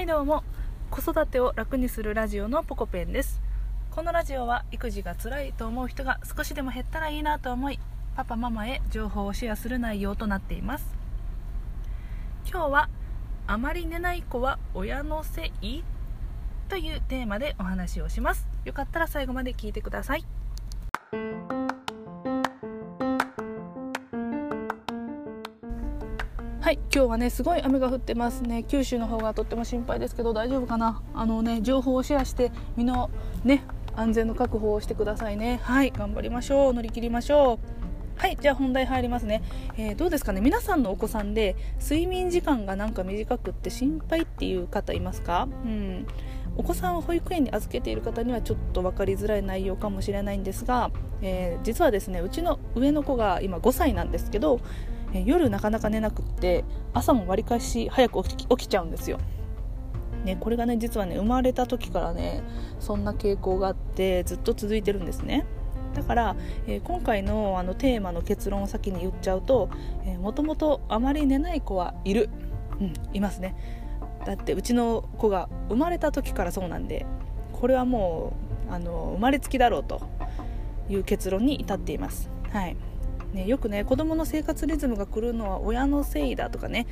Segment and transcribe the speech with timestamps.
[0.00, 0.44] はいどうも。
[0.90, 3.38] 子育てを楽にするラジオのポコペンです。
[3.90, 7.78] このラジオは育児が辛いと思う人が少しでも減ったらいいなと思い
[8.16, 10.86] パパママへ情報をシェアする内容となっています。
[12.50, 12.88] 今日は
[13.46, 15.82] あまり寝ない子は親のせい？
[16.70, 18.48] というテーマでお話をします。
[18.64, 20.24] よかったら最後まで聞いてください。
[26.70, 28.62] はい今日はねすごい雨が降ってますね。
[28.62, 31.02] 九州の方がとっても心配ですけど大丈夫かな？
[31.14, 33.10] あのね情報をシェアして身の
[33.42, 33.64] ね
[33.96, 35.58] 安全の確保をしてくださいね。
[35.64, 36.72] はい頑張りましょう。
[36.72, 37.58] 乗り切りましょ
[38.16, 38.20] う。
[38.20, 39.42] はいじゃあ本題入りますね、
[39.76, 40.40] えー、どうですかね？
[40.40, 45.48] 皆さんのお子さんで睡眠時間がなんか短くって心配っていう方いますか？
[45.64, 46.06] うん。
[46.56, 54.60] お子さんを保育園に預けている方にはちょっと分かりづらい内容かもしれないんですが、えー、実はですねうちの上の子が今5歳なんですけど
[55.12, 59.18] え夜なかなか寝なくって朝もわりかし早く起きちゃうんですよ。
[60.24, 62.42] ね、これがね実はね生まれた時からね
[62.78, 65.46] そんな傾向があってずっと続いてるんですね。
[65.94, 69.70] だから、えー、今回のあのテーマの結論を先に言っちゃうと、
[70.04, 72.28] えもともとあまり寝ない子はいる、
[72.80, 73.56] うん、いますね。
[74.24, 77.06] だってうちの子が生まれた時からそうなんで
[77.52, 78.34] これはも
[78.68, 80.02] うあの生まれつきだろうと
[80.90, 82.28] いう結論に至っています。
[82.50, 82.76] はい。
[83.32, 86.86] ね、よくね子供の生活リズムが狂うのは親のせいだとかね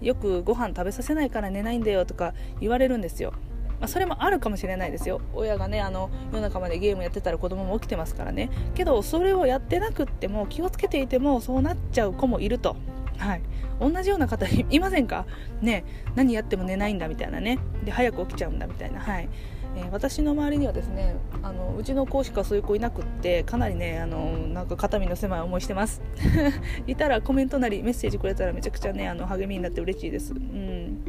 [0.00, 3.32] よくご飯食べさせないから寝ないんだよとか言われるんですよ、
[3.78, 5.20] まあ、それもあるかもしれないですよ。
[5.34, 8.50] 親がねあの夜中までゲームやってたら子供も起きてますからね。
[8.74, 12.76] けどそれをやってなくっても気をつけていてもそうなっちゃう子もいると。
[13.18, 13.42] はい、
[13.78, 15.26] 同じような方いませんか？
[15.60, 15.84] ね
[16.16, 17.58] 何やっても寝ないんだみたいなね。
[17.84, 19.28] で早く起きちゃうんだみたいな、はい。
[19.76, 26.02] えー、私の周りにはですねあのうちの子しかそういう子いなくってかなりねあのなんか肩身の狭い思いしてます。
[26.86, 31.02] いたらコメントなりメッセージくれたらめちゃくちゃねあの励みになって嬉しいです、うん、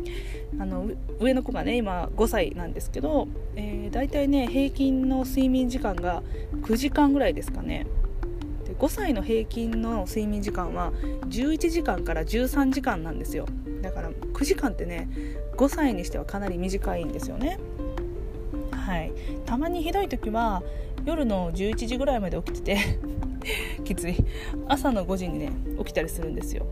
[0.59, 6.23] あの上の子がね今5歳なんですけど、えー、大体ね平均の睡眠時間が
[6.61, 7.85] 9時間ぐらいですかね。
[8.65, 10.93] で5歳の平均の睡眠時間は
[11.27, 13.45] 11時間から13時間なんですよ。
[13.81, 15.09] だから9時間ってね
[15.57, 17.59] 5歳にしてはかなり短いんですよね。
[18.83, 19.13] はい、
[19.45, 20.61] たまにひどい時は
[21.05, 22.99] 夜の11時ぐらいまで起きてて
[23.83, 24.15] きつい。
[24.67, 26.65] 朝の5時にね起きたりするんですよ。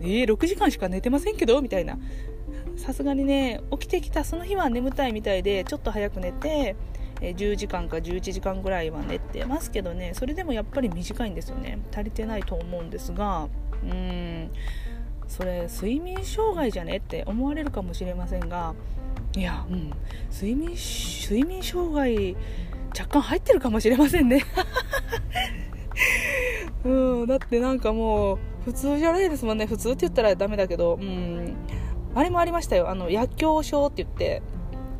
[0.00, 1.60] えー、6時間しか寝てませんけど？
[1.60, 1.98] みたいな。
[2.76, 6.74] さすがにね起きてきたその日は眠たいみたいでちょっと早く寝て
[7.20, 10.12] 10時間か11時間ぐらいは寝てますけどね。
[10.14, 11.78] それでもやっぱり短いんですよね。
[11.94, 13.48] 足りてないと思うんですが
[13.84, 14.50] うーん。
[15.28, 16.96] それ睡眠障害じゃね？
[16.96, 18.74] って思われるかもしれませんが
[19.34, 19.90] いやうん。
[20.30, 22.36] 睡眠睡眠障害
[22.98, 24.42] 若干入ってるかもしれませんね。
[26.84, 29.66] うんだってなんかもう普通じゃないですもんね。
[29.66, 31.54] 普通って言ったらダメだけどうん。
[32.14, 32.90] あれもありましたよ。
[32.90, 34.42] あの夜狂症って言って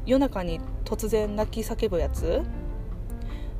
[0.06, 2.42] 夜中に突然泣き叫ぶやつ。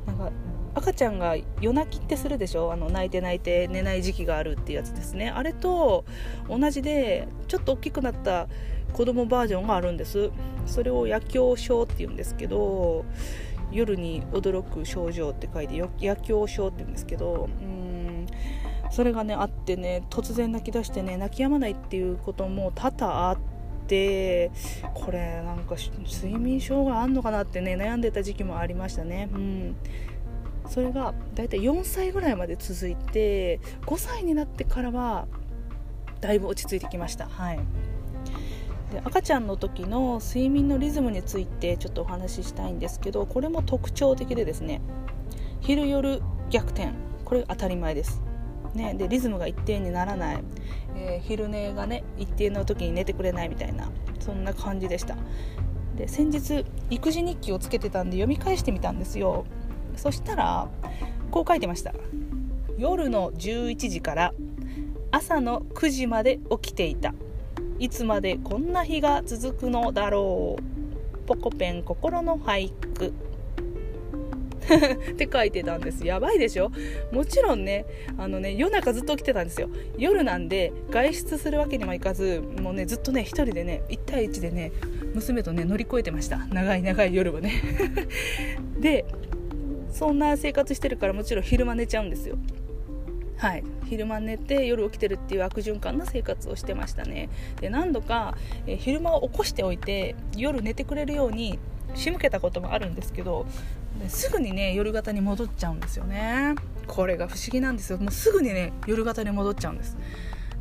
[0.07, 0.31] なんか
[0.75, 2.73] 赤ちゃんが夜泣きってするでしょ？
[2.73, 5.29] あの泣いて泣いて寝ない時期があるっていうやつですね。
[5.29, 6.03] あれと
[6.49, 8.47] 同じでちょっと大きくなった
[8.93, 10.31] 子供バージョンがあるんです。
[10.65, 13.05] それを夜狂症って言うんですけど
[13.71, 18.27] 夜に驚く症状って書いて夜狂症って言うんですけどうん
[18.91, 23.37] それがねあってね突然泣き出してね泣き止まないっていうことも多々あっ
[23.87, 24.51] て
[24.93, 29.29] これなんか睡眠障害あんのかなってね悩んでた時期もありましたね。
[29.33, 29.75] うん。
[30.69, 35.27] それがだいたい4歳ぐらいまで続いて5歳になってからは
[36.21, 37.27] だいぶ落ち着いてきました。
[37.27, 37.59] はい。
[38.93, 44.81] で赤ちゃんの時の睡眠のリズムについてちょっとお話ししたいんですけどこれも特徴的でですね
[45.61, 46.91] 昼夜逆転。
[47.25, 48.21] これ当たり前です、
[48.75, 50.43] ね、でリズムが一定にならない、
[50.95, 53.89] えー、昼寝がね一定の時に寝てくれないみたいな
[54.19, 55.17] そんな感じでした。
[55.95, 59.45] で先日育児日記をつけてたんで読み返してみたんですよ。
[59.95, 60.69] そしたら
[61.31, 61.93] こう書いてました。
[62.77, 64.33] 夜の11時から
[65.11, 67.13] 朝の9時まで起きていた。
[67.79, 70.63] いつまでこんな日が続くのだろう。
[71.25, 73.13] ポコペン心の俳句。
[75.13, 76.05] って書いてたんです。
[76.05, 76.71] やばいでしょ？
[77.11, 77.85] もちろんね
[78.17, 79.69] あのね夜中ずっと起きてたんですよ。
[79.97, 84.71] 夜なんで外出するわけにもいかずもうねずっとね1人でね1対1でね
[85.13, 86.37] 娘とね乗り越えてました。
[86.47, 87.51] 長い長い夜はね。
[88.79, 89.05] で
[89.91, 92.37] そんな生活してるからもちろん昼間寝ちゃうんですよ。
[93.37, 93.63] はい。
[93.85, 97.29] 昼間寝て夜起きてるっていう悪循環な生活をしてましたね。
[97.59, 98.37] で何度か、
[98.67, 101.59] え昼間を起こしておいて夜寝てくれるように
[101.95, 103.45] 仕向けたこともあるんですけど
[104.07, 106.55] すぐにね夜型に戻っちゃうんですよね。
[106.87, 107.97] これが不思議なんですよ。
[107.97, 109.97] もうすぐにね夜型に戻っちゃうんです。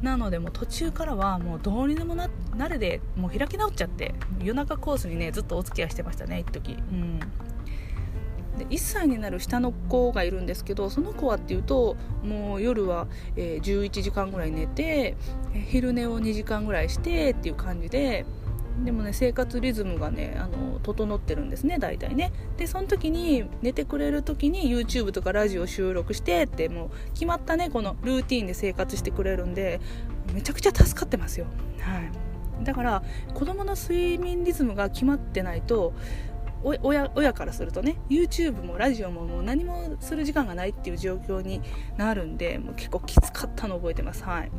[0.03, 6.73] なのでもう途中からはもうどうにでもななれでもう開き直っちゃって夜中コースにねずっとお付き合いしてましたね一時。
[6.73, 7.21] うん。
[8.59, 13.07] で1歳になる下の子がいるんですけどその子はっていうともう夜は、
[13.37, 15.17] えー、11時間ぐらい寝て
[15.69, 18.27] 昼寝を2時間ぐらいしてっていう感じで
[18.85, 22.33] でもね生活リズムがねあの整ってるんですね大体ね。
[22.57, 29.81] でその時に寝てくれる時に YouTube とかラジオ収録してってもう決まったねこのルーティンで生活してくれるんで
[30.33, 31.47] めちゃくちゃ助かってますよ。
[31.81, 32.65] はい。
[32.65, 33.03] だから
[33.35, 35.93] 子供の睡眠リズムが決まってないと
[36.65, 41.61] 親親からするとね YouTube もラジオももう何もする時間がないっていう状況に
[41.97, 44.25] なるんでもう結構きつかったの覚えてます。
[44.25, 44.51] はい。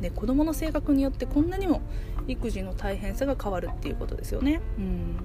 [0.00, 1.80] で子供の性格によってこんなにも
[2.28, 4.60] 育児の大変さが変わるっていうことですよね。
[4.78, 5.16] うん。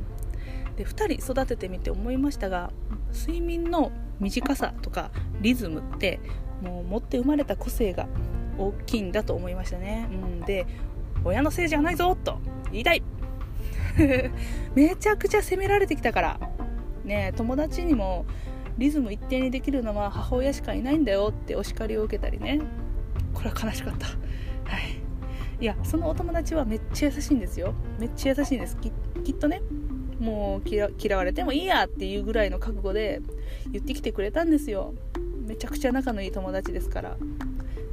[0.77, 2.71] で2人育ててみて思いましたが
[3.13, 5.11] 睡眠の短さとか
[5.41, 6.19] リズムって
[6.61, 8.07] もう持って生まれた個性が
[8.57, 10.67] 大きいんだと思いましたね、うん、で
[11.23, 12.39] 親のせいじゃないぞと
[12.71, 13.03] 言いたい。
[14.75, 16.39] めちゃくちゃ責められてきたから。
[17.03, 18.25] ね友達にも
[18.77, 22.59] リズム一定にできるのは母親しかいないんだよってお叱りを受けたりね。
[23.33, 24.07] これは悲しかった。
[24.07, 24.13] は
[24.77, 25.01] い。
[25.59, 27.73] いやそのお友達はめっちゃ優しいんですよ。
[27.99, 28.77] めっちゃ優しいんです。
[28.77, 28.89] き
[29.31, 29.61] っとね
[30.19, 33.21] もう嫌われてもいいやっていうぐらいの覚悟で
[33.71, 34.93] 言ってきてくれたんですよ。
[35.45, 37.17] めちゃくちゃ仲のいい友達ですから。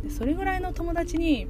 [0.02, 1.48] でそれぐらいの友達に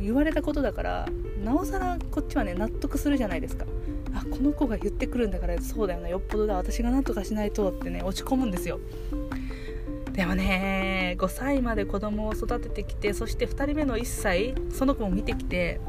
[0.00, 1.08] 言われたことだから
[1.42, 3.66] なおさらこっちはね納得するじゃないですか。
[4.14, 8.78] あこの子が言ってくるんだからそうだよなよっぽどだ私が何とかしないとってね落ち込むんですよ。
[10.12, 15.80] でもね5歳まで子供を育ててきてそして2人目の1歳その子も見てきて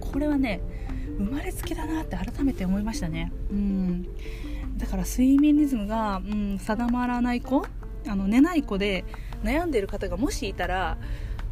[0.00, 0.60] これはね
[1.18, 3.32] 生まれつきだなって改めて思いましたね。
[3.50, 4.08] うん。
[4.76, 7.64] だから睡眠リズムが、うん、定まらない子
[8.06, 9.04] あの寝ない子で
[9.42, 10.98] 悩んでる方がもしいたら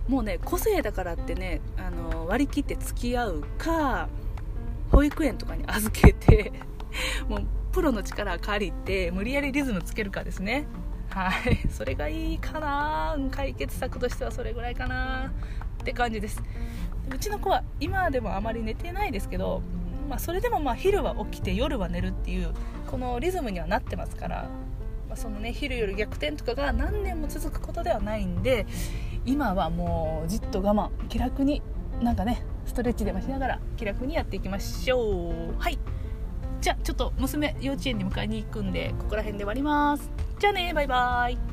[0.08, 2.01] もうね個性だからってねあの
[2.32, 4.08] 割り切って付き合うか
[4.90, 6.50] 保育園とかに預けて
[7.28, 10.64] もうプロの力借りて無理やりリズムつけるかですね。
[11.10, 11.58] はい。
[11.68, 13.18] それがいいかな。
[13.30, 15.26] 解決策としてはそれぐらいかな。
[15.26, 16.42] って感じです。
[17.14, 19.60] うちの子は今でもあまり寝てないですけど、
[20.08, 22.54] まあ、それでもまあ昼は起きて夜は寝るっていう
[22.90, 24.48] このリズムにはなってますから、
[25.06, 28.66] まあ、そのね昼夜逆転とかが何年も続くことではないんで
[29.26, 31.60] 今はもうじっと我慢気楽に
[32.02, 35.54] なんかねストレッチでもしながら気楽にやっていきましょう。
[35.58, 35.78] はい。
[36.60, 40.10] じゃあちょっと娘幼稚園に迎えに行くんでここら辺で終わります。
[40.38, 41.51] じゃあねバイバイ。